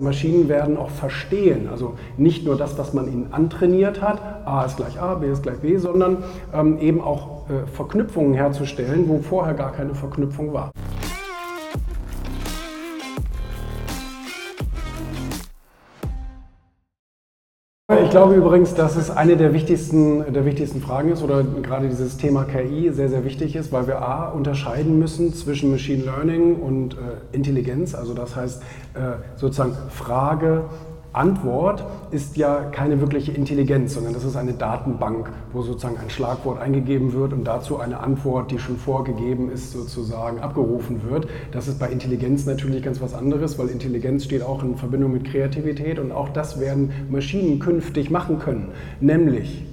[0.00, 4.78] Maschinen werden auch verstehen, also nicht nur das, was man ihnen antrainiert hat, A ist
[4.78, 9.52] gleich A, B ist gleich B, sondern ähm, eben auch äh, Verknüpfungen herzustellen, wo vorher
[9.52, 10.72] gar keine Verknüpfung war.
[17.98, 22.16] Ich glaube übrigens, dass es eine der wichtigsten, der wichtigsten Fragen ist oder gerade dieses
[22.16, 26.94] Thema KI sehr, sehr wichtig ist, weil wir A unterscheiden müssen zwischen Machine Learning und
[26.94, 26.98] äh,
[27.32, 27.96] Intelligenz.
[27.96, 28.62] Also das heißt
[28.94, 28.98] äh,
[29.34, 30.66] sozusagen Frage,
[31.12, 36.60] Antwort ist ja keine wirkliche Intelligenz, sondern das ist eine Datenbank, wo sozusagen ein Schlagwort
[36.60, 41.26] eingegeben wird und dazu eine Antwort, die schon vorgegeben ist, sozusagen abgerufen wird.
[41.50, 45.24] Das ist bei Intelligenz natürlich ganz was anderes, weil Intelligenz steht auch in Verbindung mit
[45.24, 48.68] Kreativität und auch das werden Maschinen künftig machen können,
[49.00, 49.64] nämlich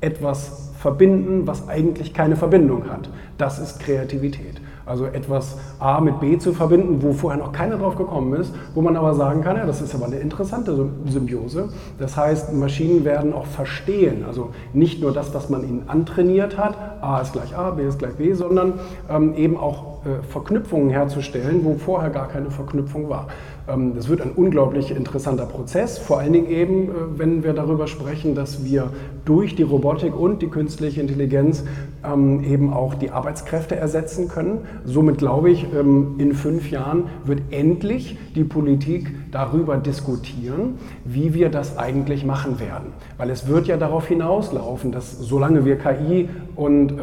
[0.00, 3.08] etwas verbinden, was eigentlich keine Verbindung hat.
[3.38, 4.60] Das ist Kreativität.
[4.86, 8.82] Also etwas A mit B zu verbinden, wo vorher noch keiner drauf gekommen ist, wo
[8.82, 11.70] man aber sagen kann, ja, das ist aber eine interessante Symbiose.
[11.98, 16.76] Das heißt, Maschinen werden auch verstehen, also nicht nur das, was man ihnen antrainiert hat,
[17.00, 18.74] A ist gleich A, B ist gleich B, sondern
[19.10, 19.95] ähm, eben auch
[20.28, 23.28] Verknüpfungen herzustellen, wo vorher gar keine Verknüpfung war.
[23.68, 27.86] Ähm, das wird ein unglaublich interessanter Prozess, vor allen Dingen eben, äh, wenn wir darüber
[27.86, 28.90] sprechen, dass wir
[29.24, 31.64] durch die Robotik und die künstliche Intelligenz
[32.04, 34.60] ähm, eben auch die Arbeitskräfte ersetzen können.
[34.84, 41.48] Somit glaube ich, ähm, in fünf Jahren wird endlich die Politik darüber diskutieren, wie wir
[41.48, 42.92] das eigentlich machen werden.
[43.16, 47.02] Weil es wird ja darauf hinauslaufen, dass solange wir KI und äh,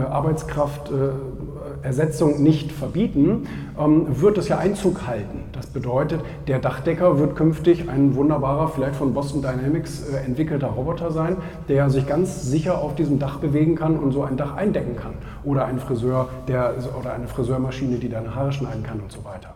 [1.83, 3.47] Arbeitskraftersetzung nicht verbieten,
[4.07, 5.43] wird es ja Einzug halten.
[5.51, 11.11] Das bedeutet, der Dachdecker wird künftig ein wunderbarer, vielleicht von Boston Dynamics äh, entwickelter Roboter
[11.11, 14.95] sein, der sich ganz sicher auf diesem Dach bewegen kann und so ein Dach eindecken
[14.95, 15.13] kann.
[15.43, 19.53] Oder ein Friseur der, oder eine Friseurmaschine, die deine Haare schneiden kann und so weiter.